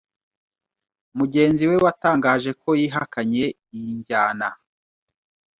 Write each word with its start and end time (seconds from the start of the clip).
mugenzi 1.17 1.63
we 1.69 1.75
watangaje 1.85 2.51
ko 2.61 2.69
yihakanye 2.81 3.43
iyi 3.75 3.91
njyana 3.99 4.49